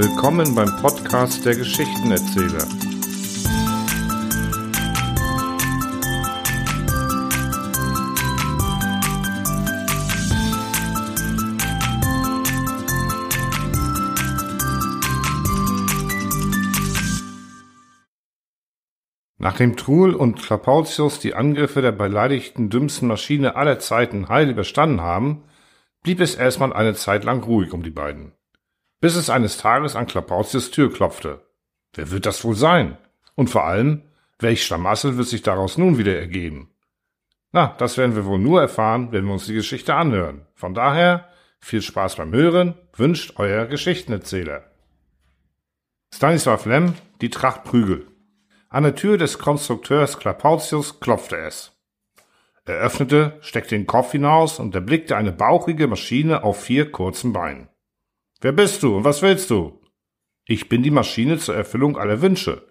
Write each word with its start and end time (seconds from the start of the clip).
Willkommen 0.00 0.54
beim 0.54 0.76
Podcast 0.80 1.44
der 1.44 1.56
Geschichtenerzähler. 1.56 2.68
Nachdem 19.38 19.76
Truhl 19.76 20.14
und 20.14 20.40
Klapautius 20.40 21.18
die 21.18 21.34
Angriffe 21.34 21.82
der 21.82 21.90
beleidigten 21.90 22.70
dümmsten 22.70 23.08
Maschine 23.08 23.56
aller 23.56 23.80
Zeiten 23.80 24.28
heil 24.28 24.48
überstanden 24.48 25.00
haben, 25.00 25.42
blieb 26.04 26.20
es 26.20 26.36
erstmal 26.36 26.72
eine 26.72 26.94
Zeit 26.94 27.24
lang 27.24 27.42
ruhig 27.42 27.72
um 27.72 27.82
die 27.82 27.90
beiden. 27.90 28.37
Bis 29.00 29.14
es 29.14 29.30
eines 29.30 29.58
Tages 29.58 29.94
an 29.94 30.06
Klapautius 30.06 30.70
Tür 30.72 30.92
klopfte. 30.92 31.40
Wer 31.94 32.10
wird 32.10 32.26
das 32.26 32.44
wohl 32.44 32.56
sein? 32.56 32.98
Und 33.36 33.48
vor 33.48 33.64
allem, 33.64 34.02
welch 34.40 34.64
Schlamassel 34.64 35.16
wird 35.16 35.28
sich 35.28 35.42
daraus 35.42 35.78
nun 35.78 35.98
wieder 35.98 36.18
ergeben? 36.18 36.70
Na, 37.52 37.74
das 37.78 37.96
werden 37.96 38.16
wir 38.16 38.26
wohl 38.26 38.38
nur 38.38 38.60
erfahren, 38.60 39.12
wenn 39.12 39.24
wir 39.24 39.32
uns 39.32 39.46
die 39.46 39.54
Geschichte 39.54 39.94
anhören. 39.94 40.46
Von 40.54 40.74
daher, 40.74 41.28
viel 41.60 41.80
Spaß 41.80 42.16
beim 42.16 42.32
Hören, 42.32 42.74
wünscht 42.94 43.34
euer 43.36 43.66
Geschichtenerzähler. 43.66 44.64
Stanislav 46.12 46.66
Lem, 46.66 46.94
die 47.20 47.30
Tracht 47.30 47.64
Prügel. 47.64 48.06
An 48.68 48.82
der 48.82 48.94
Tür 48.94 49.16
des 49.16 49.38
Konstrukteurs 49.38 50.18
Klapautius 50.18 51.00
klopfte 51.00 51.36
es. 51.36 51.72
Er 52.64 52.80
öffnete, 52.80 53.38
steckte 53.40 53.76
den 53.76 53.86
Kopf 53.86 54.12
hinaus 54.12 54.58
und 54.58 54.74
erblickte 54.74 55.16
eine 55.16 55.32
bauchige 55.32 55.86
Maschine 55.86 56.42
auf 56.42 56.62
vier 56.62 56.92
kurzen 56.92 57.32
Beinen. 57.32 57.68
Wer 58.40 58.52
bist 58.52 58.84
du 58.84 58.96
und 58.96 59.04
was 59.04 59.20
willst 59.20 59.50
du? 59.50 59.80
Ich 60.46 60.68
bin 60.68 60.84
die 60.84 60.92
Maschine 60.92 61.38
zur 61.38 61.56
Erfüllung 61.56 61.98
aller 61.98 62.22
Wünsche. 62.22 62.68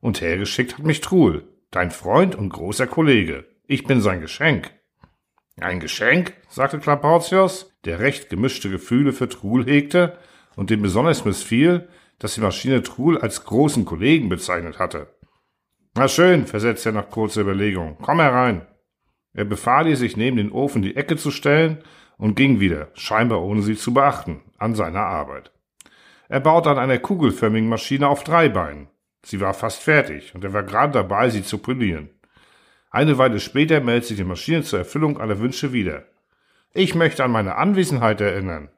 Und 0.00 0.22
hergeschickt 0.22 0.78
hat 0.78 0.86
mich 0.86 1.02
Truhl, 1.02 1.46
dein 1.70 1.90
Freund 1.90 2.34
und 2.34 2.48
großer 2.48 2.86
Kollege. 2.86 3.44
Ich 3.66 3.84
bin 3.84 4.00
sein 4.00 4.22
Geschenk. 4.22 4.70
Ein 5.60 5.78
Geschenk? 5.78 6.32
sagte 6.48 6.78
Klapautius, 6.78 7.70
der 7.84 7.98
recht 7.98 8.30
gemischte 8.30 8.70
Gefühle 8.70 9.12
für 9.12 9.28
Truhl 9.28 9.66
hegte 9.66 10.16
und 10.56 10.70
dem 10.70 10.80
besonders 10.80 11.26
missfiel, 11.26 11.88
dass 12.18 12.34
die 12.34 12.40
Maschine 12.40 12.82
Truhl 12.82 13.18
als 13.18 13.44
großen 13.44 13.84
Kollegen 13.84 14.30
bezeichnet 14.30 14.78
hatte. 14.78 15.14
Na 15.94 16.08
schön, 16.08 16.46
versetzte 16.46 16.90
er 16.90 16.92
nach 16.92 17.10
kurzer 17.10 17.42
Überlegung. 17.42 17.98
Komm 18.00 18.20
herein. 18.20 18.66
Er 19.34 19.44
befahl 19.44 19.86
ihr, 19.86 19.98
sich 19.98 20.16
neben 20.16 20.38
den 20.38 20.50
Ofen 20.50 20.80
die 20.80 20.96
Ecke 20.96 21.18
zu 21.18 21.30
stellen 21.30 21.84
und 22.16 22.36
ging 22.36 22.58
wieder, 22.58 22.88
scheinbar 22.94 23.42
ohne 23.42 23.60
sie 23.60 23.76
zu 23.76 23.92
beachten, 23.92 24.40
an 24.60 24.76
seiner 24.76 25.00
Arbeit. 25.00 25.50
Er 26.28 26.38
baute 26.38 26.70
an 26.70 26.78
einer 26.78 26.98
kugelförmigen 26.98 27.68
Maschine 27.68 28.06
auf 28.06 28.22
drei 28.22 28.48
Beinen. 28.48 28.88
Sie 29.24 29.40
war 29.40 29.52
fast 29.52 29.82
fertig 29.82 30.32
und 30.34 30.44
er 30.44 30.52
war 30.52 30.62
gerade 30.62 30.92
dabei, 30.92 31.28
sie 31.28 31.42
zu 31.42 31.58
polieren. 31.58 32.10
Eine 32.90 33.18
Weile 33.18 33.40
später 33.40 33.80
meldet 33.80 34.06
sich 34.06 34.16
die 34.16 34.24
Maschine 34.24 34.62
zur 34.62 34.78
Erfüllung 34.80 35.20
aller 35.20 35.40
Wünsche 35.40 35.72
wieder. 35.72 36.04
Ich 36.72 36.94
möchte 36.94 37.24
an 37.24 37.32
meine 37.32 37.56
Anwesenheit 37.56 38.20
erinnern. 38.20 38.68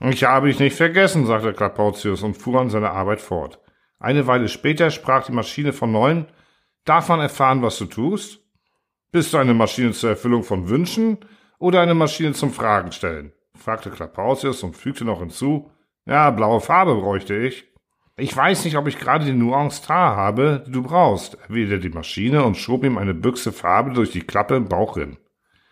Ich 0.00 0.24
habe 0.24 0.48
dich 0.48 0.58
nicht 0.58 0.76
vergessen, 0.76 1.26
sagte 1.26 1.52
Klapautius 1.52 2.22
und 2.22 2.36
fuhr 2.36 2.60
an 2.60 2.70
seiner 2.70 2.92
Arbeit 2.92 3.20
fort. 3.20 3.60
Eine 3.98 4.26
Weile 4.26 4.48
später 4.48 4.90
sprach 4.90 5.26
die 5.26 5.32
Maschine 5.32 5.72
von 5.72 5.90
neuem, 5.90 6.26
darf 6.84 7.08
man 7.08 7.20
erfahren, 7.20 7.62
was 7.62 7.78
du 7.78 7.86
tust? 7.86 8.40
Bist 9.12 9.32
du 9.32 9.38
eine 9.38 9.54
Maschine 9.54 9.92
zur 9.92 10.10
Erfüllung 10.10 10.42
von 10.42 10.68
Wünschen 10.68 11.18
oder 11.58 11.80
eine 11.80 11.94
Maschine 11.94 12.32
zum 12.32 12.52
Fragen 12.52 12.92
stellen? 12.92 13.32
Fragte 13.64 13.90
Klapautius 13.90 14.62
und 14.62 14.76
fügte 14.76 15.06
noch 15.06 15.20
hinzu, 15.20 15.70
ja, 16.04 16.30
blaue 16.30 16.60
Farbe 16.60 16.96
bräuchte 16.96 17.34
ich. 17.34 17.64
Ich 18.16 18.36
weiß 18.36 18.64
nicht, 18.64 18.76
ob 18.76 18.86
ich 18.86 18.98
gerade 18.98 19.24
die 19.24 19.32
Nuance 19.32 19.82
Tar 19.82 20.14
habe, 20.16 20.62
die 20.66 20.70
du 20.70 20.82
brauchst, 20.82 21.38
erwiderte 21.48 21.88
die 21.88 21.94
Maschine 21.94 22.44
und 22.44 22.56
schob 22.56 22.84
ihm 22.84 22.98
eine 22.98 23.14
Büchse 23.14 23.52
Farbe 23.52 23.92
durch 23.92 24.12
die 24.12 24.20
Klappe 24.20 24.54
im 24.56 24.68
Bauchrin. 24.68 25.16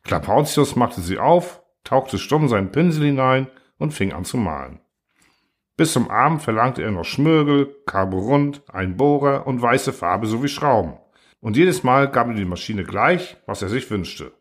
Klapautius 0.04 0.74
machte 0.74 1.02
sie 1.02 1.18
auf, 1.18 1.62
tauchte 1.84 2.18
stumm 2.18 2.48
seinen 2.48 2.72
Pinsel 2.72 3.04
hinein 3.04 3.46
und 3.78 3.92
fing 3.92 4.12
an 4.12 4.24
zu 4.24 4.38
malen. 4.38 4.80
Bis 5.76 5.92
zum 5.92 6.10
Abend 6.10 6.42
verlangte 6.42 6.82
er 6.82 6.90
noch 6.90 7.04
Schmirgel, 7.04 7.76
Carborund, 7.86 8.62
ein 8.72 8.96
Bohrer 8.96 9.46
und 9.46 9.60
weiße 9.60 9.92
Farbe 9.92 10.26
sowie 10.26 10.48
Schrauben. 10.48 10.94
Und 11.40 11.58
jedes 11.58 11.82
Mal 11.82 12.10
gab 12.10 12.28
ihm 12.28 12.36
die 12.36 12.44
Maschine 12.46 12.84
gleich, 12.84 13.36
was 13.46 13.60
er 13.60 13.68
sich 13.68 13.90
wünschte. 13.90 14.32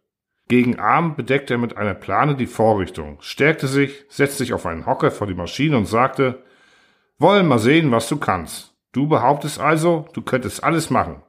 Gegen 0.48 0.80
Abend 0.80 1.16
bedeckte 1.16 1.54
er 1.56 1.58
mit 1.58 1.78
einer 1.78 1.94
Plane 1.94 2.36
die 2.36 2.46
Vorrichtung, 2.46 3.18
stärkte 3.22 3.68
sich, 3.68 4.06
setzte 4.10 4.40
sich 4.40 4.54
auf 4.54 4.66
einen 4.66 4.86
Hocker 4.86 5.12
vor 5.12 5.28
die 5.28 5.34
Maschine 5.34 5.78
und 5.78 5.86
sagte, 5.86 6.44
wollen 7.18 7.48
mal 7.48 7.60
sehen, 7.60 7.92
was 7.92 8.10
du 8.10 8.18
kannst. 8.18 8.76
Du 8.92 9.08
behauptest 9.08 9.60
also, 9.60 10.08
du 10.14 10.22
könntest 10.22 10.64
alles 10.64 10.90
machen. 10.90 11.22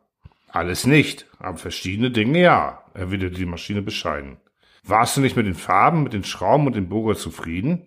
Alles 0.48 0.86
nicht, 0.86 1.26
aber 1.38 1.56
verschiedene 1.56 2.10
Dinge 2.10 2.40
ja, 2.40 2.82
erwiderte 2.94 3.36
die 3.36 3.46
Maschine 3.46 3.82
bescheiden. 3.82 4.38
Warst 4.84 5.16
du 5.16 5.20
nicht 5.20 5.36
mit 5.36 5.46
den 5.46 5.54
Farben, 5.54 6.02
mit 6.02 6.12
den 6.12 6.24
Schrauben 6.24 6.66
und 6.66 6.74
dem 6.74 6.88
Bohrer 6.88 7.14
zufrieden? 7.14 7.86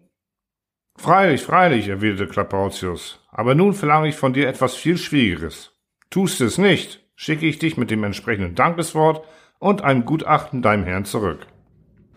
Freilich, 0.97 1.41
freilich, 1.41 1.89
erwiderte 1.89 2.27
Klapautius, 2.27 3.19
aber 3.29 3.53
nun 3.53 3.73
verlange 3.73 4.07
ich 4.07 4.15
von 4.15 4.31
dir 4.31 4.47
etwas 4.47 4.75
viel 4.75 4.97
Schwieriges. 4.97 5.73
Tust 6.09 6.39
es 6.39 6.57
nicht, 6.57 7.03
schicke 7.15 7.45
ich 7.45 7.59
dich 7.59 7.75
mit 7.75 7.91
dem 7.91 8.03
entsprechenden 8.05 8.55
Dankeswort 8.55 9.27
und 9.59 9.83
einem 9.83 10.05
Gutachten 10.05 10.61
deinem 10.61 10.83
Herrn 10.83 11.05
zurück. 11.05 11.47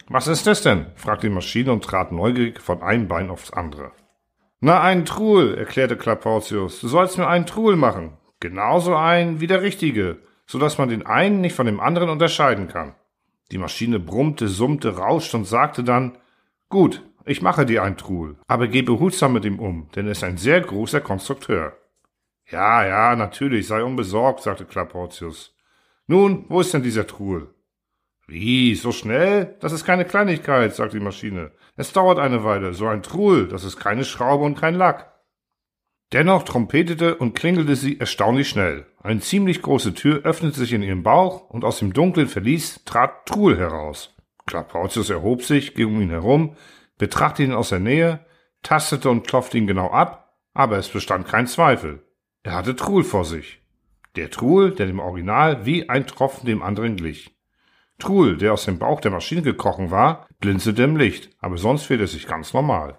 Was 0.09 0.26
ist 0.26 0.47
das 0.47 0.62
denn? 0.62 0.87
fragte 0.97 1.28
die 1.28 1.34
Maschine 1.34 1.72
und 1.72 1.84
trat 1.84 2.12
neugierig 2.12 2.60
von 2.60 2.82
einem 2.82 3.09
Bein 3.09 3.31
aufs 3.31 3.53
andere. 3.53 3.93
Na, 4.60 4.81
einen 4.82 5.04
Truhl, 5.04 5.54
erklärte 5.54 5.97
Klapautius. 5.97 6.81
Du 6.81 6.88
sollst 6.88 7.19
mir 7.19 7.28
einen 7.28 7.47
Truhl 7.47 7.76
machen. 7.76 8.16
Genauso 8.41 8.97
einen 8.97 9.41
wie 9.41 9.47
der 9.47 9.62
richtige, 9.62 10.19
so 10.47 10.59
dass 10.59 10.78
man 10.78 10.88
den 10.88 11.06
einen 11.06 11.41
nicht 11.41 11.54
von 11.54 11.66
dem 11.66 11.81
anderen 11.81 12.09
unterscheiden 12.09 12.69
kann. 12.69 12.94
Die 13.50 13.59
Maschine 13.59 14.00
brummte, 14.00 14.49
summte, 14.49 14.97
rauschte 14.97 15.37
und 15.37 15.44
sagte 15.44 15.84
dann, 15.84 16.19
gut, 16.69 17.03
ich 17.25 17.43
mache 17.43 17.66
dir 17.66 17.82
ein 17.82 17.97
Truhl, 17.97 18.37
aber 18.47 18.69
geh 18.69 18.82
behutsam 18.82 19.34
mit 19.34 19.44
ihm 19.44 19.59
um, 19.59 19.88
denn 19.94 20.06
er 20.06 20.12
ist 20.12 20.25
ein 20.25 20.38
sehr 20.38 20.60
großer 20.60 21.00
Konstrukteur. 21.00 21.76
Ja, 22.50 22.87
ja, 22.87 23.16
natürlich, 23.16 23.66
sei 23.66 23.82
unbesorgt, 23.82 24.43
sagte 24.43 24.65
Klapautius. 24.65 25.55
Nun, 26.08 26.46
wo 26.48 26.60
ist 26.60 26.72
denn 26.72 26.82
dieser 26.82 27.06
Truhl? 27.06 27.54
Wie, 28.26 28.74
so 28.74 28.92
schnell? 28.92 29.56
Das 29.60 29.72
ist 29.72 29.84
keine 29.84 30.06
Kleinigkeit, 30.06 30.74
sagte 30.74 30.98
die 30.98 31.04
Maschine. 31.04 31.52
Es 31.76 31.92
dauert 31.92 32.19
eine 32.19 32.44
Weile. 32.44 32.72
So 32.72 32.86
ein 32.86 33.02
Truhl, 33.02 33.46
das 33.46 33.62
ist 33.62 33.76
keine 33.76 34.04
Schraube 34.04 34.44
und 34.44 34.58
kein 34.58 34.74
Lack. 34.74 35.12
Dennoch 36.14 36.44
trompetete 36.44 37.16
und 37.16 37.34
klingelte 37.34 37.76
sie 37.76 38.00
erstaunlich 38.00 38.48
schnell. 38.48 38.86
Eine 39.02 39.20
ziemlich 39.20 39.60
große 39.60 39.92
Tür 39.92 40.22
öffnete 40.24 40.58
sich 40.58 40.72
in 40.72 40.82
ihrem 40.82 41.02
Bauch 41.02 41.50
und 41.50 41.64
aus 41.64 41.78
dem 41.80 41.92
dunklen 41.92 42.26
Verlies 42.26 42.82
trat 42.86 43.26
Truhl 43.26 43.58
heraus. 43.58 44.16
Klapautius 44.46 45.10
erhob 45.10 45.42
sich, 45.42 45.75
ging 45.75 45.88
um 45.88 46.00
ihn 46.00 46.08
herum, 46.08 46.56
betrachtete 46.96 47.50
ihn 47.50 47.54
aus 47.54 47.69
der 47.69 47.80
Nähe, 47.80 48.25
tastete 48.62 49.10
und 49.10 49.26
klopfte 49.26 49.58
ihn 49.58 49.66
genau 49.66 49.90
ab, 49.90 50.38
aber 50.54 50.78
es 50.78 50.88
bestand 50.88 51.28
kein 51.28 51.46
Zweifel. 51.46 52.02
Er 52.44 52.54
hatte 52.54 52.75
Truhl 52.75 53.04
vor 53.04 53.26
sich. 53.26 53.60
Der 54.19 54.31
Truhl, 54.31 54.73
der 54.73 54.87
dem 54.87 54.99
Original 54.99 55.65
wie 55.65 55.89
ein 55.89 56.05
Tropfen 56.05 56.45
dem 56.45 56.61
anderen 56.61 56.97
glich. 56.97 57.31
Truhl, 58.01 58.37
der 58.37 58.53
aus 58.53 58.65
dem 58.65 58.81
Bauch 58.81 59.01
der 59.01 59.12
Maschine 59.12 59.43
gekrochen 59.43 59.93
war, 59.93 60.27
blinzelte 60.41 60.83
im 60.83 60.97
Licht, 60.97 61.31
aber 61.39 61.56
sonst 61.56 61.84
fühlte 61.84 62.03
er 62.03 62.09
sich 62.09 62.27
ganz 62.27 62.53
normal. 62.53 62.99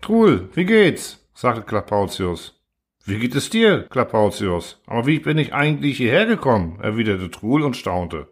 Truhl, 0.00 0.48
wie 0.54 0.64
geht's? 0.64 1.28
sagte 1.34 1.62
Klapautius. 1.62 2.62
Wie 3.04 3.18
geht 3.18 3.34
es 3.34 3.50
dir, 3.50 3.88
Klapautius? 3.88 4.80
Aber 4.86 5.08
wie 5.08 5.18
bin 5.18 5.38
ich 5.38 5.54
eigentlich 5.54 5.96
hierher 5.96 6.26
gekommen? 6.26 6.78
erwiderte 6.80 7.32
Truhl 7.32 7.64
und 7.64 7.76
staunte. 7.76 8.28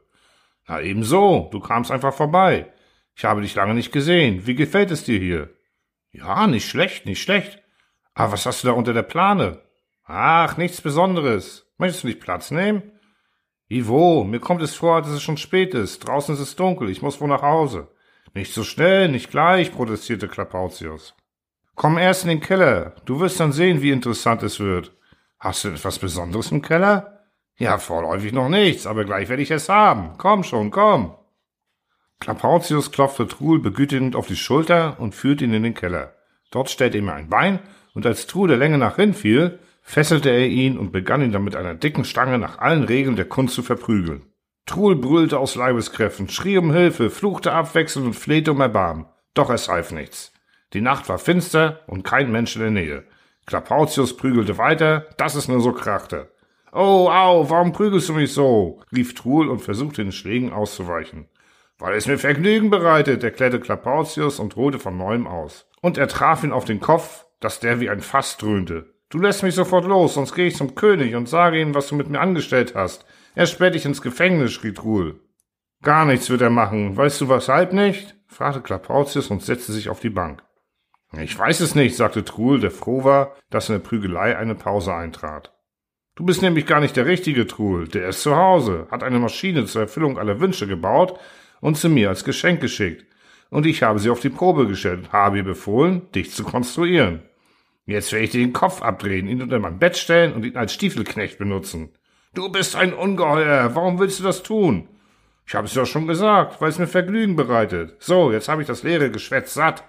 Na 0.69 0.81
ebenso, 0.81 1.49
du 1.51 1.59
kamst 1.59 1.91
einfach 1.91 2.15
vorbei. 2.15 2.73
Ich 3.17 3.25
habe 3.25 3.41
dich 3.41 3.57
lange 3.57 3.75
nicht 3.75 3.91
gesehen. 3.91 4.47
Wie 4.47 4.55
gefällt 4.55 4.93
es 4.93 5.03
dir 5.03 5.19
hier? 5.19 5.51
Ja, 6.13 6.47
nicht 6.47 6.69
schlecht, 6.69 7.05
nicht 7.05 7.21
schlecht. 7.21 7.61
Aber 8.15 8.31
was 8.35 8.47
hast 8.47 8.63
du 8.63 8.69
da 8.69 8.75
unter 8.75 8.95
der 8.95 9.03
Plane? 9.03 9.66
Ach, 10.07 10.57
nichts 10.57 10.81
Besonderes. 10.81 11.67
Möchtest 11.79 12.05
du 12.05 12.09
nicht 12.09 12.21
Platz 12.21 12.51
nehmen? 12.51 12.93
Ivo, 13.69 14.23
mir 14.23 14.39
kommt 14.39 14.63
es 14.63 14.77
vor, 14.77 15.03
dass 15.03 15.11
es 15.11 15.23
schon 15.23 15.37
spät 15.37 15.75
ist. 15.75 16.07
Draußen 16.07 16.35
ist 16.35 16.41
es 16.41 16.55
dunkel. 16.55 16.89
Ich 16.89 17.03
muss 17.03 17.21
wohl 17.21 17.29
nach 17.29 17.43
Hause. 17.43 17.89
Nicht 18.33 18.55
so 18.55 18.63
schnell, 18.63 19.09
nicht 19.09 19.31
gleich, 19.31 19.73
protestierte 19.73 20.29
Klapautius. 20.29 21.15
Komm 21.75 21.99
erst 21.99 22.23
in 22.23 22.29
den 22.29 22.41
Keller. 22.41 22.95
Du 23.05 23.19
wirst 23.19 23.41
dann 23.41 23.53
sehen, 23.53 23.83
wie 23.83 23.91
interessant 23.91 24.43
es 24.45 24.61
wird. 24.61 24.93
Hast 25.41 25.65
du 25.65 25.69
etwas 25.69 25.99
Besonderes 25.99 26.53
im 26.53 26.63
Keller? 26.63 27.25
Ja, 27.57 27.79
vorläufig 27.79 28.33
noch 28.33 28.49
nichts, 28.49 28.87
aber 28.87 29.05
gleich 29.05 29.29
werde 29.29 29.43
ich 29.43 29.51
es 29.51 29.69
haben. 29.69 30.17
Komm 30.19 30.45
schon, 30.45 30.71
komm. 30.71 31.17
Klapautius 32.21 32.93
klopfte 32.93 33.27
Truhl 33.27 33.61
begütigend 33.61 34.15
auf 34.15 34.27
die 34.27 34.37
Schulter 34.37 35.01
und 35.01 35.15
führte 35.15 35.45
ihn 35.45 35.53
in 35.53 35.65
den 35.65 35.75
Keller. 35.75 36.15
Dort 36.51 36.71
stellte 36.71 36.99
er 36.99 37.03
ihm 37.03 37.09
ein 37.09 37.29
Bein, 37.29 37.59
und 37.95 38.07
als 38.07 38.27
Truhl 38.27 38.49
der 38.49 38.59
Länge 38.59 38.79
nach 38.79 38.97
hinfiel, 38.97 39.59
fesselte 39.87 40.31
er 40.31 40.49
ihn 40.49 40.77
und 40.77 40.91
begann 40.91 41.23
ihn 41.23 41.31
dann 41.31 41.45
mit 41.45 41.55
einer 41.55 41.75
dicken 41.75 42.05
Stange 42.05 42.39
nach 42.39 42.59
allen 42.59 42.83
Regeln 42.83 43.15
der 43.15 43.25
Kunst 43.25 43.55
zu 43.55 43.63
verprügeln. 43.63 44.27
Truhl 44.67 44.97
brüllte 44.97 45.39
aus 45.39 45.55
Leibeskräften, 45.55 46.29
schrie 46.29 46.59
um 46.59 46.73
Hilfe, 46.73 47.09
fluchte 47.09 47.53
abwechselnd 47.53 48.09
und 48.09 48.15
flehte 48.15 48.51
um 48.51 48.61
Erbarmen. 48.61 49.07
Doch 49.33 49.49
es 49.49 49.69
half 49.69 49.93
nichts. 49.93 50.33
Die 50.73 50.81
Nacht 50.81 51.09
war 51.09 51.19
finster 51.19 51.81
und 51.87 52.03
kein 52.03 52.33
Mensch 52.33 52.57
in 52.57 52.63
der 52.63 52.71
Nähe. 52.73 53.05
Klapautius 53.47 54.17
prügelte 54.17 54.59
weiter, 54.59 55.07
dass 55.19 55.37
es 55.37 55.47
nur 55.47 55.61
so 55.61 55.73
krachte. 55.73 56.33
Oh, 56.73 57.09
au, 57.09 57.49
warum 57.49 57.73
prügelst 57.73 58.09
du 58.09 58.15
mich 58.15 58.33
so? 58.33 58.83
rief 58.93 59.15
Truhl 59.15 59.49
und 59.49 59.61
versuchte 59.61 60.03
den 60.03 60.11
Schlägen 60.11 60.53
auszuweichen. 60.53 61.29
Weil 61.79 61.95
es 61.95 62.09
mir 62.09 62.19
Vergnügen 62.19 62.71
bereitet, 62.71 63.23
erklärte 63.23 63.61
Klapautius 63.61 64.41
und 64.41 64.57
holte 64.57 64.81
von 64.81 64.99
neuem 64.99 65.29
aus. 65.29 65.69
Und 65.81 65.97
er 65.97 66.09
traf 66.09 66.43
ihn 66.43 66.53
auf 66.53 66.65
den 66.65 66.81
Kopf, 66.81 67.25
dass 67.39 67.61
der 67.61 67.79
wie 67.79 67.89
ein 67.89 68.01
Fass 68.01 68.37
dröhnte. 68.37 68.96
Du 69.09 69.19
lässt 69.19 69.43
mich 69.43 69.55
sofort 69.55 69.85
los, 69.85 70.15
sonst 70.15 70.35
gehe 70.35 70.47
ich 70.47 70.57
zum 70.57 70.75
König 70.75 71.15
und 71.15 71.29
sage 71.29 71.61
ihm, 71.61 71.75
was 71.75 71.89
du 71.89 71.95
mit 71.95 72.09
mir 72.09 72.21
angestellt 72.21 72.75
hast. 72.75 73.07
Er 73.35 73.47
sperrt 73.47 73.75
dich 73.75 73.85
ins 73.85 74.03
Gefängnis, 74.03 74.53
schrie 74.53 74.73
Truhl. 74.73 75.21
Gar 75.83 76.07
nichts 76.07 76.29
wird 76.31 76.41
er 76.41 76.51
machen. 76.51 76.97
Weißt 76.97 77.21
du 77.21 77.29
weshalb 77.29 77.73
nicht? 77.73 78.17
fragte 78.27 78.61
Klapautius 78.61 79.29
und 79.29 79.43
setzte 79.43 79.73
sich 79.73 79.89
auf 79.89 80.01
die 80.01 80.11
Bank. 80.11 80.43
Ich 81.13 81.39
weiß 81.39 81.61
es 81.61 81.75
nicht, 81.75 81.97
sagte 81.97 82.25
Truhl, 82.25 82.59
der 82.61 82.73
froh 82.73 83.05
war, 83.05 83.35
dass 83.51 83.69
in 83.69 83.77
der 83.77 83.81
Prügelei 83.81 84.37
eine 84.37 84.55
Pause 84.55 84.93
eintrat. 84.93 85.53
Du 86.17 86.25
bist 86.25 86.43
nämlich 86.43 86.67
gar 86.67 86.81
nicht 86.81 86.97
der 86.97 87.07
richtige 87.07 87.47
Truhl. 87.47 87.87
Der 87.89 88.09
ist 88.09 88.23
zu 88.23 88.37
Hause, 88.37 88.89
hat 88.91 89.03
eine 89.03 89.19
Maschine 89.19 89.67
zur 89.67 89.83
Erfüllung 89.83 90.19
aller 90.19 90.41
Wünsche 90.41 90.67
gebaut 90.67 91.19
und 91.61 91.77
sie 91.77 91.89
mir 91.89 92.09
als 92.09 92.25
Geschenk 92.25 92.61
geschickt. 92.61 93.07
Und 93.51 93.67
ich 93.67 93.83
habe 93.83 93.99
sie 93.99 94.11
auf 94.11 94.21
die 94.21 94.31
Probe 94.31 94.67
gestellt, 94.67 95.13
habe 95.13 95.37
ihr 95.37 95.45
befohlen, 95.45 96.11
dich 96.13 96.33
zu 96.33 96.43
konstruieren. 96.43 97.23
Jetzt 97.87 98.13
werde 98.13 98.25
ich 98.25 98.31
dir 98.31 98.41
den 98.41 98.53
Kopf 98.53 98.83
abdrehen, 98.83 99.29
ihn 99.29 99.41
unter 99.41 99.61
mein 99.61 99.79
Bett 99.79 99.97
stellen 99.97 100.35
und 100.35 100.45
ihn 100.45 100.57
als 100.57 100.75
Stiefelknecht 100.75 101.39
benutzen. 101.39 101.91
Du 102.35 102.51
bist 102.51 102.75
ein 102.77 102.93
Ungeheuer. 102.93 103.75
Warum 103.75 103.99
willst 103.99 104.19
du 104.19 104.25
das 104.25 104.43
tun? 104.43 104.89
Ich 105.47 105.55
habe 105.55 105.69
es 105.69 105.75
ja 105.75 105.87
schon 105.87 106.09
gesagt, 106.09 106.61
weil 106.61 106.71
es 106.71 106.79
mir 106.79 106.89
Vergnügen 106.89 107.37
bereitet. 107.37 107.95
So, 108.01 108.33
jetzt 108.33 108.49
habe 108.49 108.61
ich 108.61 108.69
das 108.69 108.83
leere 108.83 109.11
Geschwätz 109.11 109.55
satt. 109.55 109.85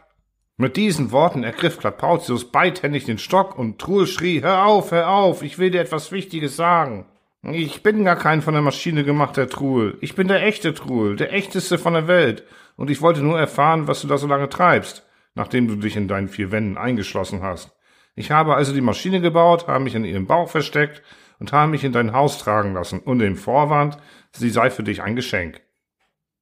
Mit 0.57 0.77
diesen 0.77 1.11
Worten 1.11 1.43
ergriff 1.43 1.79
Klapautius 1.79 2.51
beidhändig 2.51 3.05
den 3.05 3.17
Stock 3.17 3.57
und 3.57 3.79
Truhl 3.79 4.05
schrie, 4.05 4.41
hör 4.41 4.65
auf, 4.65 4.91
hör 4.91 5.09
auf, 5.09 5.41
ich 5.41 5.57
will 5.57 5.71
dir 5.71 5.81
etwas 5.81 6.11
Wichtiges 6.11 6.55
sagen. 6.55 7.05
Ich 7.43 7.81
bin 7.81 8.05
gar 8.05 8.15
kein 8.15 8.41
von 8.41 8.53
der 8.53 8.63
Maschine 8.63 9.03
gemachter 9.03 9.49
Truhl. 9.49 9.97
Ich 10.01 10.15
bin 10.15 10.27
der 10.27 10.43
echte 10.43 10.73
Truhl, 10.73 11.15
der 11.15 11.33
echteste 11.33 11.77
von 11.77 11.93
der 11.93 12.07
Welt. 12.07 12.43
Und 12.75 12.89
ich 12.89 13.01
wollte 13.01 13.21
nur 13.21 13.39
erfahren, 13.39 13.87
was 13.87 14.01
du 14.01 14.07
da 14.07 14.17
so 14.17 14.27
lange 14.27 14.49
treibst, 14.49 15.05
nachdem 15.35 15.67
du 15.67 15.75
dich 15.75 15.95
in 15.95 16.07
deinen 16.07 16.27
vier 16.27 16.51
Wänden 16.51 16.77
eingeschlossen 16.77 17.41
hast. 17.41 17.76
Ich 18.17 18.31
habe 18.31 18.55
also 18.55 18.73
die 18.73 18.81
Maschine 18.81 19.21
gebaut, 19.21 19.67
habe 19.67 19.83
mich 19.83 19.93
in 19.93 20.03
ihrem 20.03 20.25
Bauch 20.25 20.49
versteckt 20.49 21.03
und 21.39 21.53
habe 21.53 21.69
mich 21.69 21.83
in 21.83 21.91
dein 21.91 22.13
Haus 22.13 22.39
tragen 22.39 22.73
lassen 22.73 22.99
unter 22.99 23.25
dem 23.25 23.35
Vorwand, 23.35 23.99
sie 24.31 24.49
sei 24.49 24.71
für 24.71 24.81
dich 24.81 25.03
ein 25.03 25.15
Geschenk. 25.15 25.61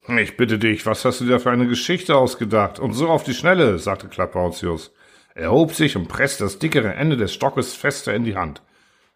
Ich 0.08 0.38
bitte 0.38 0.58
dich, 0.58 0.86
was 0.86 1.04
hast 1.04 1.20
du 1.20 1.26
dir 1.26 1.38
für 1.38 1.52
eine 1.52 1.68
Geschichte 1.68 2.16
ausgedacht? 2.16 2.80
Und 2.80 2.94
so 2.94 3.10
auf 3.10 3.26
die 3.26 3.34
Schnelle, 3.34 3.78
sagte 3.78 4.08
Klapautius. 4.08 4.94
Er 5.34 5.52
hob 5.52 5.74
sich 5.74 5.98
und 5.98 6.08
presste 6.08 6.46
das 6.46 6.60
dickere 6.60 6.94
Ende 6.94 7.18
des 7.18 7.34
Stockes 7.34 7.74
fester 7.74 8.14
in 8.14 8.24
die 8.24 8.38
Hand. 8.38 8.62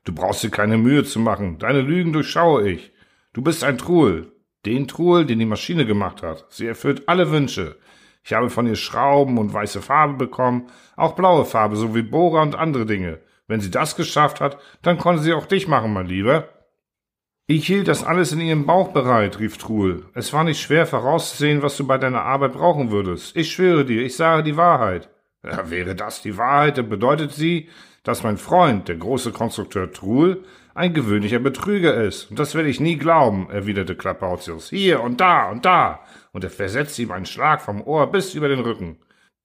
Du 0.03 0.13
brauchst 0.13 0.43
dir 0.43 0.49
keine 0.49 0.77
Mühe 0.77 1.05
zu 1.05 1.21
machen, 1.21 1.59
deine 1.59 1.79
Lügen 1.79 2.11
durchschaue 2.11 2.67
ich. 2.67 2.91
Du 3.31 3.41
bist 3.41 3.63
ein 3.63 3.77
Truhl, 3.77 4.33
den 4.65 4.85
Truhl, 4.89 5.25
den 5.25 5.39
die 5.39 5.45
Maschine 5.45 5.85
gemacht 5.85 6.23
hat. 6.23 6.45
Sie 6.49 6.67
erfüllt 6.67 7.07
alle 7.07 7.31
Wünsche. 7.31 7.77
Ich 8.23 8.33
habe 8.33 8.49
von 8.49 8.67
ihr 8.67 8.75
Schrauben 8.75 9.37
und 9.37 9.53
weiße 9.53 9.81
Farbe 9.81 10.13
bekommen, 10.13 10.67
auch 10.95 11.15
blaue 11.15 11.45
Farbe 11.45 11.75
sowie 11.75 12.01
Bohrer 12.01 12.41
und 12.41 12.55
andere 12.55 12.85
Dinge. 12.85 13.19
Wenn 13.47 13.61
sie 13.61 13.71
das 13.71 13.95
geschafft 13.95 14.41
hat, 14.41 14.57
dann 14.81 14.97
konnte 14.97 15.23
sie 15.23 15.33
auch 15.33 15.45
dich 15.45 15.67
machen, 15.67 15.93
mein 15.93 16.05
Lieber. 16.05 16.49
Ich 17.47 17.65
hielt 17.65 17.87
das 17.87 18.03
alles 18.03 18.31
in 18.31 18.41
ihrem 18.41 18.67
Bauch 18.67 18.89
bereit, 18.89 19.39
rief 19.39 19.57
Truhl. 19.57 20.05
Es 20.13 20.33
war 20.33 20.43
nicht 20.43 20.61
schwer 20.61 20.85
vorauszusehen, 20.85 21.63
was 21.63 21.75
du 21.77 21.87
bei 21.87 21.97
deiner 21.97 22.21
Arbeit 22.21 22.53
brauchen 22.53 22.91
würdest. 22.91 23.35
Ich 23.35 23.51
schwöre 23.51 23.85
dir, 23.85 24.03
ich 24.03 24.15
sage 24.15 24.43
die 24.43 24.55
Wahrheit. 24.55 25.09
Ja, 25.43 25.71
wäre 25.71 25.95
das 25.95 26.21
die 26.21 26.37
Wahrheit, 26.37 26.77
dann 26.77 26.89
bedeutet 26.89 27.31
sie, 27.31 27.69
dass 28.03 28.21
mein 28.21 28.37
Freund, 28.37 28.87
der 28.87 28.97
große 28.97 29.31
Konstrukteur 29.31 29.91
Truhl, 29.91 30.43
ein 30.75 30.93
gewöhnlicher 30.93 31.39
Betrüger 31.39 31.95
ist. 31.95 32.29
Und 32.29 32.37
das 32.37 32.55
werde 32.55 32.69
ich 32.69 32.79
nie 32.79 32.97
glauben, 32.97 33.49
erwiderte 33.49 33.95
Klapautius. 33.95 34.69
Hier 34.69 35.01
und 35.01 35.19
da 35.19 35.49
und 35.49 35.65
da. 35.65 36.01
Und 36.31 36.43
er 36.43 36.49
versetzte 36.49 37.01
ihm 37.01 37.11
einen 37.11 37.25
Schlag 37.25 37.61
vom 37.61 37.81
Ohr 37.81 38.11
bis 38.11 38.33
über 38.33 38.47
den 38.47 38.59
Rücken. 38.59 38.97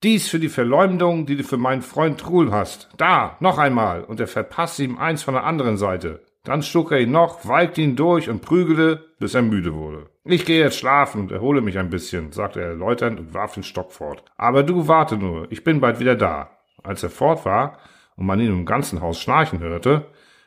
Dies 0.03 0.29
für 0.29 0.39
die 0.39 0.49
Verleumdung, 0.49 1.25
die 1.25 1.37
du 1.37 1.45
für 1.45 1.57
meinen 1.57 1.83
Freund 1.83 2.21
Truhl 2.21 2.53
hast. 2.53 2.91
Da, 2.97 3.37
noch 3.41 3.59
einmal. 3.59 4.05
Und 4.05 4.21
er 4.21 4.27
verpasste 4.27 4.85
ihm 4.85 4.99
eins 4.99 5.23
von 5.23 5.35
der 5.35 5.45
anderen 5.45 5.77
Seite. 5.79 6.21
Dann 6.45 6.63
schlug 6.63 6.93
er 6.93 7.01
ihn 7.01 7.11
noch, 7.11 7.49
walkte 7.49 7.81
ihn 7.81 7.97
durch 7.97 8.29
und 8.29 8.43
prügelte, 8.43 9.03
bis 9.19 9.35
er 9.35 9.41
müde 9.41 9.75
wurde. 9.75 10.11
Ich 10.25 10.45
gehe 10.45 10.61
jetzt 10.61 10.79
schlafen 10.79 11.23
und 11.23 11.33
erhole 11.33 11.63
mich 11.63 11.79
ein 11.79 11.89
bisschen, 11.89 12.33
sagte 12.33 12.61
er 12.61 12.69
erläuternd 12.69 13.19
und 13.19 13.35
warf 13.35 13.55
den 13.55 13.63
Stock 13.63 13.93
fort. 13.93 14.25
Aber 14.37 14.63
du 14.63 14.89
warte 14.89 15.17
nur, 15.17 15.51
ich 15.51 15.65
bin 15.65 15.81
bald 15.81 16.01
wieder 16.01 16.17
da. 16.17 16.51
Als 16.83 17.03
er 17.03 17.11
fort 17.11 17.47
war 17.47 17.79
und 18.17 18.27
man 18.27 18.41
ihn 18.41 18.53
im 18.53 18.67
ganzen 18.67 19.01
Haus 19.01 19.19
schnarchen 19.19 19.61
hörte, 19.61 20.07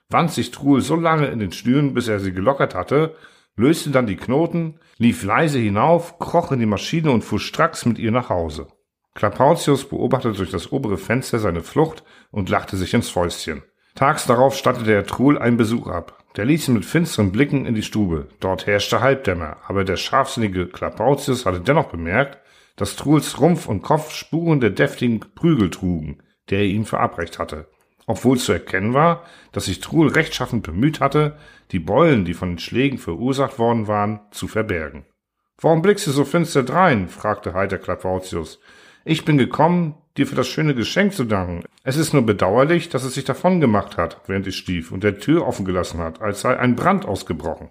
wand 0.10 0.31
sich 0.31 0.51
Truhl 0.51 0.81
so 0.81 0.95
lange 0.95 1.28
in 1.28 1.39
den 1.39 1.51
Schnüren, 1.51 1.95
bis 1.95 2.07
er 2.07 2.19
sie 2.19 2.31
gelockert 2.31 2.75
hatte, 2.75 3.16
löste 3.57 3.89
dann 3.89 4.07
die 4.07 4.15
Knoten, 4.15 4.80
lief 4.98 5.24
leise 5.24 5.59
hinauf, 5.59 6.19
kroch 6.19 6.51
in 6.51 6.59
die 6.59 6.65
Maschine 6.65 7.12
und 7.12 7.24
fuhr 7.24 7.39
stracks 7.39 7.86
mit 7.86 8.00
ihr 8.00 8.12
nach 8.12 8.30
Hause. 8.30 8.68
Klapautius 9.15 9.89
beobachtete 9.89 10.38
durch 10.38 10.51
das 10.51 10.71
obere 10.71 10.98
Fenster 10.98 11.39
seine 11.39 11.63
Flucht 11.63 12.04
und 12.31 12.50
lachte 12.50 12.77
sich 12.77 12.94
ins 12.94 13.09
Fäustchen. 13.09 13.63
Tags 13.95 14.27
darauf 14.27 14.56
stattete 14.56 14.94
er 14.94 15.07
Truhl 15.07 15.39
einen 15.39 15.57
Besuch 15.57 15.88
ab. 15.88 16.24
Der 16.36 16.45
ließ 16.45 16.68
ihn 16.68 16.75
mit 16.75 16.86
finsteren 16.86 17.31
Blicken 17.31 17.65
in 17.65 17.74
die 17.74 17.81
Stube. 17.81 18.27
Dort 18.39 18.68
herrschte 18.68 19.01
Halbdämmer, 19.01 19.57
aber 19.68 19.83
der 19.83 19.98
scharfsinnige 19.98 20.68
Klapautius 20.68 21.48
hatte 21.48 21.62
dennoch 21.62 21.88
bemerkt, 21.88 22.38
dass 22.75 22.95
Truhls 22.95 23.42
Rumpf 23.42 23.68
und 23.68 23.81
Kopf 23.81 24.12
Spuren 24.12 24.60
der 24.60 24.69
deftigen 24.69 25.19
Prügel 25.19 25.71
trugen, 25.71 26.21
der 26.51 26.60
er 26.60 26.65
ihm 26.65 26.86
verabreicht 26.86 27.39
hatte. 27.39 27.68
Obwohl 28.07 28.38
zu 28.39 28.54
erkennen 28.54 28.94
war, 28.94 29.24
dass 29.51 29.65
sich 29.65 29.81
Truhl 29.81 30.07
rechtschaffend 30.07 30.63
bemüht 30.63 31.01
hatte, 31.01 31.38
die 31.71 31.80
Beulen, 31.80 32.24
die 32.25 32.33
von 32.33 32.51
den 32.51 32.59
Schlägen 32.59 32.98
verursacht 32.98 33.59
worden 33.59 33.88
waren, 33.88 34.21
zu 34.31 34.48
verbergen. 34.48 35.06
Warum 35.59 35.81
blickst 35.81 36.07
du 36.07 36.12
so 36.12 36.24
finster 36.24 36.63
drein? 36.63 37.09
fragte 37.09 37.54
heiter 37.54 37.77
Klapautius. 37.77 38.59
Ich 39.04 39.25
bin 39.25 39.38
gekommen, 39.38 39.95
dir 40.15 40.25
für 40.25 40.36
das 40.36 40.48
schöne 40.48 40.74
Geschenk 40.74 41.13
zu 41.13 41.25
danken. 41.25 41.63
Es 41.83 41.98
ist 41.98 42.13
nur 42.13 42.25
bedauerlich, 42.25 42.89
dass 42.89 43.04
es 43.04 43.13
sich 43.13 43.25
davon 43.25 43.59
gemacht 43.59 43.98
hat, 43.98 44.21
während 44.27 44.48
ich 44.48 44.57
stief 44.57 44.92
und 44.92 45.03
der 45.03 45.19
Tür 45.19 45.45
offen 45.45 45.65
gelassen 45.65 46.00
hat, 46.00 46.21
als 46.21 46.42
sei 46.42 46.57
ein 46.57 46.75
Brand 46.75 47.06
ausgebrochen. 47.06 47.69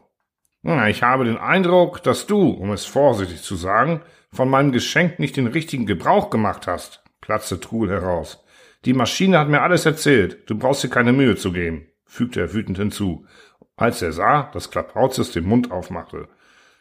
Ich 0.88 1.02
habe 1.02 1.24
den 1.24 1.38
Eindruck, 1.38 2.02
dass 2.02 2.26
du, 2.26 2.50
um 2.50 2.72
es 2.72 2.84
vorsichtig 2.84 3.42
zu 3.42 3.54
sagen, 3.54 4.00
von 4.32 4.50
meinem 4.50 4.72
Geschenk 4.72 5.18
nicht 5.18 5.36
den 5.36 5.46
richtigen 5.46 5.86
Gebrauch 5.86 6.28
gemacht 6.28 6.66
hast, 6.66 7.04
platzte 7.20 7.60
Truhl 7.60 7.88
heraus. 7.88 8.44
Die 8.86 8.94
Maschine 8.94 9.40
hat 9.40 9.48
mir 9.48 9.62
alles 9.62 9.84
erzählt, 9.84 10.48
du 10.48 10.56
brauchst 10.56 10.84
dir 10.84 10.88
keine 10.88 11.12
Mühe 11.12 11.34
zu 11.34 11.50
geben, 11.50 11.88
fügte 12.04 12.40
er 12.40 12.54
wütend 12.54 12.78
hinzu, 12.78 13.26
als 13.74 14.00
er 14.00 14.12
sah, 14.12 14.44
dass 14.52 14.70
Klapautius 14.70 15.32
den 15.32 15.44
Mund 15.44 15.72
aufmachte. 15.72 16.28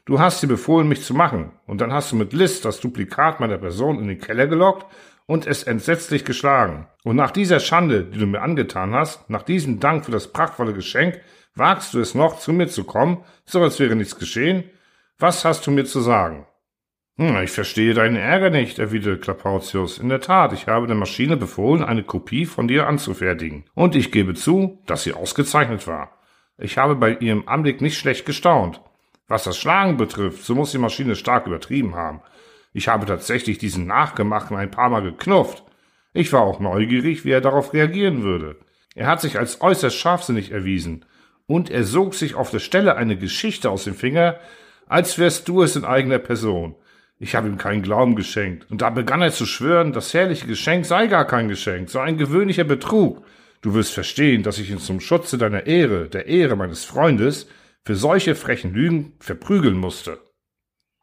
Du 0.06 0.20
hast 0.20 0.44
dir 0.44 0.48
befohlen, 0.48 0.88
mich 0.88 1.02
zu 1.02 1.16
machen, 1.16 1.54
und 1.66 1.82
dann 1.82 1.92
hast 1.92 2.12
du 2.12 2.16
mit 2.16 2.32
List 2.32 2.64
das 2.64 2.80
Duplikat 2.80 3.40
meiner 3.40 3.58
Person 3.58 3.98
in 3.98 4.08
den 4.08 4.20
Keller 4.20 4.46
gelockt 4.46 4.86
und 5.26 5.48
es 5.48 5.64
entsetzlich 5.64 6.24
geschlagen. 6.26 6.86
Und 7.04 7.16
nach 7.16 7.32
dieser 7.32 7.60
Schande, 7.60 8.04
die 8.04 8.20
du 8.20 8.28
mir 8.28 8.44
angetan 8.44 8.94
hast, 8.94 9.28
nach 9.32 9.42
diesem 9.42 9.80
Dank 9.80 10.06
für 10.06 10.12
das 10.12 10.32
prachtvolle 10.32 10.74
Geschenk, 10.74 11.20
wagst 11.56 11.96
du 11.96 12.00
es 12.00 12.14
noch, 12.14 12.38
zu 12.38 12.54
mir 12.54 12.68
zu 12.68 12.84
kommen, 12.84 13.24
so 13.46 13.64
als 13.64 13.80
wäre 13.80 13.96
nichts 13.96 14.20
geschehen? 14.20 14.66
Was 15.18 15.44
hast 15.44 15.66
du 15.66 15.72
mir 15.72 15.86
zu 15.86 16.02
sagen? 16.02 16.46
Hm, 17.18 17.38
ich 17.44 17.52
verstehe 17.52 17.94
deinen 17.94 18.18
Ärger 18.18 18.50
nicht, 18.50 18.78
erwiderte 18.78 19.22
Klapautius. 19.22 20.00
In 20.00 20.10
der 20.10 20.20
Tat, 20.20 20.52
ich 20.52 20.68
habe 20.68 20.86
der 20.86 20.98
Maschine 20.98 21.38
befohlen, 21.38 21.82
eine 21.82 22.04
Kopie 22.04 22.46
von 22.46 22.68
dir 22.68 22.88
anzufertigen. 22.88 23.64
Und 23.74 23.96
ich 23.96 24.12
gebe 24.12 24.34
zu, 24.34 24.82
dass 24.86 25.04
sie 25.04 25.14
ausgezeichnet 25.14 25.88
war. 25.88 26.12
Ich 26.58 26.78
habe 26.78 26.96
bei 26.96 27.14
ihrem 27.14 27.48
Anblick 27.48 27.80
nicht 27.80 27.98
schlecht 27.98 28.26
gestaunt. 28.26 28.82
Was 29.30 29.46
das 29.46 29.58
Schlagen 29.58 29.96
betrifft, 29.96 30.44
so 30.44 30.56
muss 30.56 30.72
die 30.72 30.78
Maschine 30.78 31.16
stark 31.16 31.48
übertrieben 31.48 31.96
haben. 31.96 32.22
Ich 32.74 32.90
habe 32.90 33.06
tatsächlich 33.06 33.58
diesen 33.58 33.88
Nachgemachten 33.88 34.58
ein 34.58 34.70
paar 34.70 34.90
Mal 34.90 35.02
geknufft. 35.02 35.64
Ich 36.14 36.34
war 36.34 36.42
auch 36.42 36.60
neugierig, 36.60 37.24
wie 37.24 37.32
er 37.32 37.42
darauf 37.42 37.74
reagieren 37.74 38.24
würde. 38.24 38.58
Er 38.94 39.08
hat 39.08 39.22
sich 39.22 39.40
als 39.40 39.62
äußerst 39.62 39.96
scharfsinnig 39.96 40.52
erwiesen, 40.52 41.06
und 41.48 41.70
er 41.70 41.84
sog 41.84 42.16
sich 42.16 42.36
auf 42.36 42.52
der 42.52 42.60
Stelle 42.60 42.96
eine 42.96 43.18
Geschichte 43.18 43.70
aus 43.70 43.84
dem 43.84 43.94
Finger, 43.94 44.38
als 44.88 45.18
wärst 45.18 45.48
du 45.48 45.62
es 45.62 45.76
in 45.76 45.86
eigener 45.86 46.20
Person. 46.20 46.76
Ich 47.18 47.34
habe 47.36 47.48
ihm 47.48 47.58
keinen 47.58 47.82
Glauben 47.82 48.16
geschenkt, 48.16 48.70
und 48.70 48.82
da 48.82 48.90
begann 48.90 49.22
er 49.22 49.32
zu 49.32 49.46
schwören, 49.46 49.94
das 49.94 50.14
herrliche 50.14 50.48
Geschenk 50.48 50.86
sei 50.86 51.08
gar 51.08 51.26
kein 51.26 51.48
Geschenk, 51.48 51.90
so 51.90 52.00
ein 52.00 52.18
gewöhnlicher 52.18 52.66
Betrug. 52.66 53.26
Du 53.62 53.74
wirst 53.74 53.94
verstehen, 53.94 54.44
dass 54.44 54.60
ich 54.60 54.70
ihn 54.70 54.80
zum 54.80 55.00
Schutze 55.00 55.38
deiner 55.38 55.66
Ehre, 55.66 56.10
der 56.10 56.28
Ehre 56.28 56.58
meines 56.58 56.84
Freundes, 56.84 57.48
für 57.86 57.96
solche 57.96 58.36
frechen 58.36 58.74
Lügen 58.74 59.14
verprügeln 59.20 59.78
musste. 59.78 60.20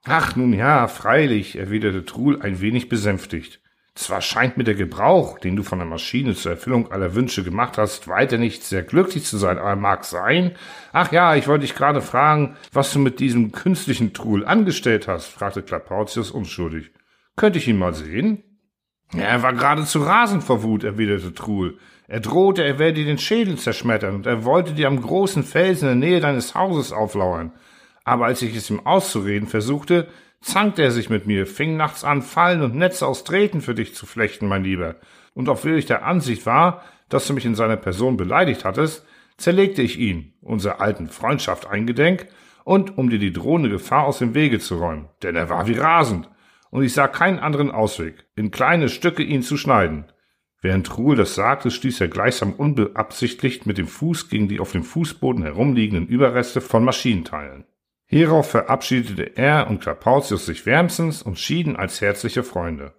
Ach 0.04 0.36
nun 0.36 0.52
ja, 0.52 0.86
freilich, 0.88 1.56
erwiderte 1.56 2.04
Truhl 2.04 2.42
ein 2.42 2.60
wenig 2.60 2.88
besänftigt. 2.88 3.61
Zwar 3.94 4.22
scheint 4.22 4.56
mir 4.56 4.64
der 4.64 4.74
Gebrauch, 4.74 5.38
den 5.38 5.54
du 5.54 5.62
von 5.62 5.78
der 5.78 5.86
Maschine 5.86 6.34
zur 6.34 6.52
Erfüllung 6.52 6.90
aller 6.90 7.14
Wünsche 7.14 7.44
gemacht 7.44 7.76
hast, 7.76 8.08
weiter 8.08 8.38
nicht 8.38 8.64
sehr 8.64 8.82
glücklich 8.82 9.24
zu 9.24 9.36
sein, 9.36 9.58
aber 9.58 9.76
mag 9.76 10.04
sein. 10.04 10.52
Ach 10.92 11.12
ja, 11.12 11.34
ich 11.34 11.46
wollte 11.46 11.62
dich 11.62 11.74
gerade 11.74 12.00
fragen, 12.00 12.56
was 12.72 12.92
du 12.92 12.98
mit 12.98 13.20
diesem 13.20 13.52
künstlichen 13.52 14.14
Truhl 14.14 14.46
angestellt 14.46 15.08
hast, 15.08 15.26
fragte 15.26 15.62
Klapautius 15.62 16.30
unschuldig. 16.30 16.90
Könnte 17.36 17.58
ich 17.58 17.68
ihn 17.68 17.78
mal 17.78 17.92
sehen? 17.92 18.42
Er 19.14 19.42
war 19.42 19.52
geradezu 19.52 20.02
rasend 20.02 20.42
vor 20.42 20.62
Wut, 20.62 20.84
erwiderte 20.84 21.34
Truhl. 21.34 21.78
Er 22.08 22.20
drohte, 22.20 22.64
er 22.64 22.78
werde 22.78 22.94
dir 22.94 23.04
den 23.04 23.18
Schädel 23.18 23.58
zerschmettern, 23.58 24.16
und 24.16 24.26
er 24.26 24.44
wollte 24.44 24.72
dir 24.72 24.86
am 24.86 25.02
großen 25.02 25.44
Felsen 25.44 25.90
in 25.90 26.00
der 26.00 26.08
Nähe 26.08 26.20
deines 26.20 26.54
Hauses 26.54 26.92
auflauern. 26.92 27.52
Aber 28.04 28.24
als 28.24 28.40
ich 28.40 28.56
es 28.56 28.70
ihm 28.70 28.86
auszureden 28.86 29.48
versuchte, 29.48 30.08
zankte 30.42 30.82
er 30.82 30.90
sich 30.90 31.08
mit 31.08 31.26
mir, 31.26 31.46
fing 31.46 31.76
nachts 31.76 32.04
an, 32.04 32.20
Fallen 32.20 32.62
und 32.62 32.74
Netze 32.74 33.06
aus 33.06 33.24
Drähten 33.24 33.60
für 33.60 33.74
dich 33.74 33.94
zu 33.94 34.06
flechten, 34.06 34.46
mein 34.46 34.64
Lieber. 34.64 34.96
Und 35.34 35.48
obwohl 35.48 35.78
ich 35.78 35.86
der 35.86 36.04
Ansicht 36.04 36.44
war, 36.44 36.82
dass 37.08 37.26
du 37.26 37.32
mich 37.32 37.46
in 37.46 37.54
seiner 37.54 37.76
Person 37.76 38.16
beleidigt 38.16 38.64
hattest, 38.64 39.06
zerlegte 39.36 39.82
ich 39.82 39.98
ihn, 39.98 40.34
unserer 40.40 40.80
alten 40.80 41.08
Freundschaft 41.08 41.66
eingedenk, 41.66 42.26
und 42.64 42.96
um 42.96 43.10
dir 43.10 43.18
die 43.18 43.32
drohende 43.32 43.68
Gefahr 43.68 44.04
aus 44.04 44.18
dem 44.18 44.34
Wege 44.34 44.60
zu 44.60 44.76
räumen, 44.76 45.08
denn 45.22 45.34
er 45.34 45.48
war 45.48 45.66
wie 45.66 45.78
rasend, 45.78 46.28
und 46.70 46.84
ich 46.84 46.92
sah 46.92 47.08
keinen 47.08 47.38
anderen 47.38 47.70
Ausweg, 47.70 48.24
in 48.36 48.50
kleine 48.50 48.88
Stücke 48.88 49.22
ihn 49.22 49.42
zu 49.42 49.56
schneiden. 49.56 50.06
Während 50.60 50.86
Truhl 50.86 51.16
das 51.16 51.34
sagte, 51.34 51.72
stieß 51.72 52.00
er 52.00 52.08
gleichsam 52.08 52.52
unbeabsichtigt 52.52 53.66
mit 53.66 53.78
dem 53.78 53.88
Fuß 53.88 54.28
gegen 54.28 54.46
die 54.46 54.60
auf 54.60 54.70
dem 54.70 54.84
Fußboden 54.84 55.42
herumliegenden 55.42 56.06
Überreste 56.06 56.60
von 56.60 56.84
Maschinenteilen. 56.84 57.64
Hierauf 58.12 58.50
verabschiedete 58.50 59.38
er 59.38 59.68
und 59.70 59.80
Klapautius 59.80 60.44
sich 60.44 60.66
wärmstens 60.66 61.22
und 61.22 61.38
schieden 61.38 61.76
als 61.76 62.02
herzliche 62.02 62.42
Freunde. 62.42 62.92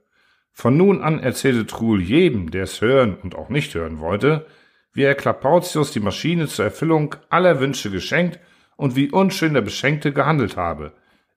Von 0.52 0.76
nun 0.76 1.04
an 1.04 1.20
erzählte 1.20 1.68
Truhl 1.68 2.02
jedem, 2.02 2.50
der 2.50 2.64
es 2.64 2.82
hören 2.82 3.18
und 3.22 3.36
auch 3.36 3.50
nicht 3.50 3.76
hören 3.76 4.00
wollte, 4.00 4.48
wie 4.92 5.04
er 5.04 5.14
Klapautius 5.14 5.92
die 5.92 6.00
Maschine 6.00 6.48
zur 6.48 6.66
Erfüllung 6.66 7.16
aller 7.30 7.60
Wünsche 7.60 7.92
geschenkt 7.92 8.40
und 8.76 8.96
wie 8.96 9.12
unschön 9.12 9.54
der 9.54 9.62
Beschenkte 9.62 10.14
gehandelt 10.14 10.58
habe, 10.58 10.94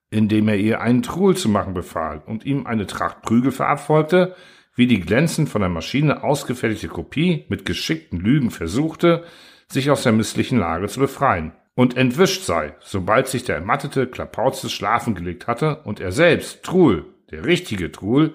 indem 0.09 0.47
er 0.47 0.57
ihr 0.57 0.81
einen 0.81 1.03
Truhl 1.03 1.37
zu 1.37 1.47
machen 1.47 1.75
befahl 1.75 2.23
und 2.25 2.45
ihm 2.45 2.65
eine 2.65 2.87
Tracht 2.87 3.21
Prügel 3.21 3.51
verabfolgte, 3.51 4.35
wie 4.73 4.87
die 4.87 5.01
glänzend 5.01 5.49
von 5.49 5.61
der 5.61 5.69
Maschine 5.69 6.23
ausgefertigte 6.23 6.87
Kopie 6.87 7.45
mit 7.47 7.63
geschickten 7.63 8.19
Lügen 8.21 8.49
versuchte, 8.49 9.23
sich 9.67 9.91
aus 9.91 10.01
der 10.01 10.13
misslichen 10.13 10.57
Lage 10.57 10.87
zu 10.87 10.99
befreien 10.99 11.51
und 11.77 11.95
entwischt 11.95 12.43
sei, 12.43 12.73
sobald 12.79 13.27
sich 13.27 13.43
der 13.43 13.57
ermattete 13.57 14.07
Klapauzes 14.07 14.71
schlafen 14.71 15.13
gelegt 15.13 15.45
hatte 15.45 15.83
und 15.83 15.99
er 15.99 16.11
selbst, 16.11 16.63
Truhl, 16.63 17.05
der 17.29 17.45
richtige 17.45 17.91
Truhl, 17.91 18.33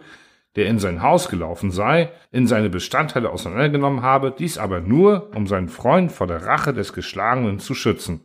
der 0.54 0.66
in 0.66 0.78
sein 0.78 1.02
Haus 1.02 1.28
gelaufen 1.28 1.72
sei, 1.72 2.12
in 2.30 2.46
seine 2.46 2.70
Bestandteile 2.70 3.30
auseinandergenommen 3.30 4.02
habe, 4.02 4.32
dies 4.38 4.58
aber 4.58 4.80
nur, 4.80 5.34
um 5.34 5.48
seinen 5.48 5.68
Freund 5.68 6.12
vor 6.12 6.28
der 6.28 6.46
Rache 6.46 6.72
des 6.72 6.92
Geschlagenen 6.92 7.58
zu 7.58 7.74
schützen. 7.74 8.20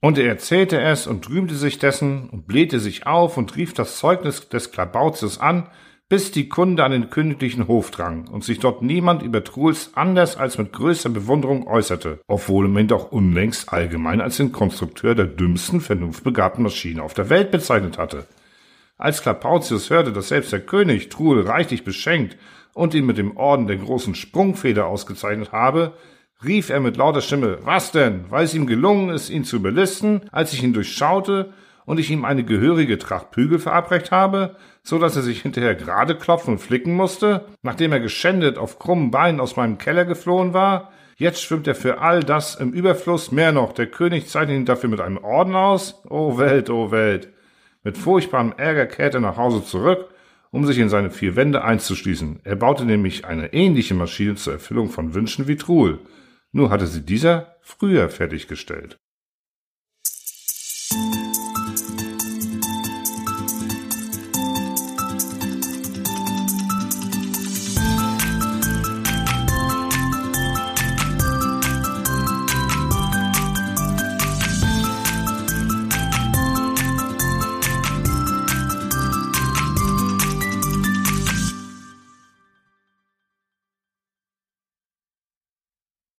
Und 0.00 0.16
er 0.16 0.26
erzählte 0.26 0.80
es 0.80 1.06
und 1.06 1.28
rühmte 1.28 1.54
sich 1.54 1.78
dessen 1.78 2.30
und 2.30 2.46
blähte 2.46 2.80
sich 2.80 3.06
auf 3.06 3.36
und 3.36 3.54
rief 3.56 3.74
das 3.74 3.98
Zeugnis 3.98 4.48
des 4.48 4.72
Klabauzes 4.72 5.38
an, 5.38 5.68
bis 6.12 6.30
die 6.30 6.50
Kunde 6.50 6.84
an 6.84 6.92
den 6.92 7.08
königlichen 7.08 7.68
Hof 7.68 7.90
drang 7.90 8.28
und 8.28 8.44
sich 8.44 8.58
dort 8.58 8.82
niemand 8.82 9.22
über 9.22 9.42
Truls 9.42 9.92
anders 9.94 10.36
als 10.36 10.58
mit 10.58 10.70
größter 10.70 11.08
Bewunderung 11.08 11.66
äußerte, 11.66 12.20
obwohl 12.26 12.68
man 12.68 12.82
ihn 12.82 12.88
doch 12.88 13.12
unlängst 13.12 13.72
allgemein 13.72 14.20
als 14.20 14.36
den 14.36 14.52
Konstrukteur 14.52 15.14
der 15.14 15.24
dümmsten, 15.24 15.80
vernunftbegabten 15.80 16.64
Maschine 16.64 17.02
auf 17.02 17.14
der 17.14 17.30
Welt 17.30 17.50
bezeichnet 17.50 17.96
hatte. 17.96 18.26
Als 18.98 19.22
Klapautius 19.22 19.88
hörte, 19.88 20.12
dass 20.12 20.28
selbst 20.28 20.52
der 20.52 20.60
König 20.60 21.08
Truhl 21.08 21.40
reichlich 21.48 21.82
beschenkt 21.82 22.36
und 22.74 22.92
ihn 22.92 23.06
mit 23.06 23.16
dem 23.16 23.38
Orden 23.38 23.66
der 23.66 23.78
großen 23.78 24.14
Sprungfeder 24.14 24.88
ausgezeichnet 24.88 25.52
habe, 25.52 25.94
rief 26.44 26.68
er 26.68 26.80
mit 26.80 26.98
lauter 26.98 27.22
Stimme, 27.22 27.56
was 27.62 27.90
denn, 27.90 28.26
weil 28.28 28.44
es 28.44 28.52
ihm 28.52 28.66
gelungen 28.66 29.08
ist, 29.08 29.30
ihn 29.30 29.44
zu 29.44 29.62
belisten, 29.62 30.20
als 30.30 30.52
ich 30.52 30.62
ihn 30.62 30.74
durchschaute 30.74 31.54
und 31.84 31.98
ich 31.98 32.10
ihm 32.10 32.24
eine 32.24 32.44
gehörige 32.44 32.98
Tracht 32.98 33.30
Prügel 33.30 33.58
verabreicht 33.58 34.10
habe, 34.10 34.56
so 34.82 34.98
dass 34.98 35.16
er 35.16 35.22
sich 35.22 35.42
hinterher 35.42 35.74
gerade 35.74 36.16
klopfen 36.16 36.54
und 36.54 36.60
flicken 36.60 36.94
musste, 36.94 37.46
nachdem 37.62 37.92
er 37.92 38.00
geschändet 38.00 38.58
auf 38.58 38.78
krummen 38.78 39.10
Beinen 39.10 39.40
aus 39.40 39.56
meinem 39.56 39.78
Keller 39.78 40.04
geflohen 40.04 40.54
war, 40.54 40.92
jetzt 41.16 41.42
schwimmt 41.42 41.66
er 41.66 41.74
für 41.74 42.00
all 42.00 42.20
das 42.20 42.54
im 42.54 42.72
Überfluss, 42.72 43.32
mehr 43.32 43.52
noch, 43.52 43.72
der 43.72 43.86
König 43.86 44.28
zeichnet 44.28 44.56
ihn 44.56 44.66
dafür 44.66 44.90
mit 44.90 45.00
einem 45.00 45.18
Orden 45.18 45.54
aus, 45.54 46.02
o 46.08 46.38
Welt, 46.38 46.70
o 46.70 46.90
Welt. 46.90 47.28
Mit 47.84 47.98
furchtbarem 47.98 48.54
Ärger 48.56 48.86
kehrte 48.86 49.18
er 49.18 49.22
nach 49.22 49.36
Hause 49.36 49.64
zurück, 49.64 50.08
um 50.50 50.66
sich 50.66 50.78
in 50.78 50.88
seine 50.88 51.10
vier 51.10 51.34
Wände 51.34 51.64
einzuschließen. 51.64 52.40
Er 52.44 52.56
baute 52.56 52.84
nämlich 52.84 53.24
eine 53.24 53.52
ähnliche 53.52 53.94
Maschine 53.94 54.36
zur 54.36 54.52
Erfüllung 54.52 54.90
von 54.90 55.14
Wünschen 55.14 55.48
wie 55.48 55.56
Truhl, 55.56 55.98
nur 56.52 56.70
hatte 56.70 56.86
sie 56.86 57.04
dieser 57.04 57.56
früher 57.62 58.08
fertiggestellt. 58.10 58.98